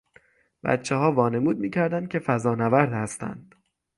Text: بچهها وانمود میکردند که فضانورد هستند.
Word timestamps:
بچهها 0.63 1.11
وانمود 1.11 1.57
میکردند 1.57 2.07
که 2.09 2.19
فضانورد 2.19 2.93
هستند. 2.93 3.55